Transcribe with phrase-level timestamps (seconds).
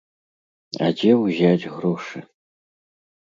[0.85, 2.19] А дзе ўзяць грошы?